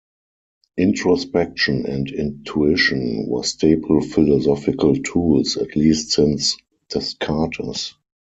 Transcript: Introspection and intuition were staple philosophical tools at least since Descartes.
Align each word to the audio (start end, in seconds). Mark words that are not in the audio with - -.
Introspection 0.77 1.85
and 1.85 2.09
intuition 2.09 3.27
were 3.29 3.43
staple 3.43 4.01
philosophical 4.01 4.95
tools 4.95 5.57
at 5.57 5.75
least 5.75 6.13
since 6.13 6.57
Descartes. 6.89 7.93